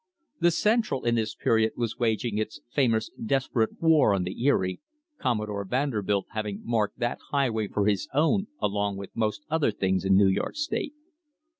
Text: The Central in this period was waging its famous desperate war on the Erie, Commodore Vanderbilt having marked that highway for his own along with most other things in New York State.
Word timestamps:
The 0.39 0.49
Central 0.49 1.05
in 1.05 1.13
this 1.13 1.35
period 1.35 1.73
was 1.77 1.99
waging 1.99 2.39
its 2.39 2.59
famous 2.71 3.11
desperate 3.23 3.79
war 3.79 4.15
on 4.15 4.23
the 4.23 4.43
Erie, 4.45 4.79
Commodore 5.19 5.63
Vanderbilt 5.63 6.25
having 6.31 6.61
marked 6.63 6.97
that 6.97 7.19
highway 7.29 7.67
for 7.67 7.85
his 7.85 8.07
own 8.11 8.47
along 8.59 8.97
with 8.97 9.15
most 9.15 9.43
other 9.51 9.69
things 9.69 10.03
in 10.03 10.15
New 10.15 10.27
York 10.27 10.55
State. 10.55 10.95